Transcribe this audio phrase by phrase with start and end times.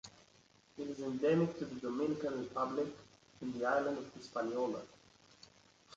[0.79, 2.87] It is endemic to the Dominican Republic
[3.39, 4.81] in the island of Hispaniola.